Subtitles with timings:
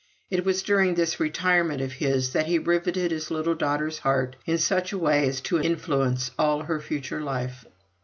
[0.31, 4.57] It was during this retirement of his that he riveted his little daughter's heart in
[4.57, 7.65] such a way as to influence all her future life.